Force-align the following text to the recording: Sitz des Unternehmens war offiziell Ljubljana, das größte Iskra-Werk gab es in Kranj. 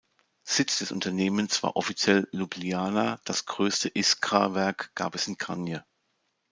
Sitz 0.43 0.79
des 0.79 0.91
Unternehmens 0.91 1.61
war 1.61 1.75
offiziell 1.75 2.27
Ljubljana, 2.31 3.19
das 3.23 3.45
größte 3.45 3.87
Iskra-Werk 3.87 4.89
gab 4.95 5.13
es 5.13 5.27
in 5.27 5.37
Kranj. 5.37 5.77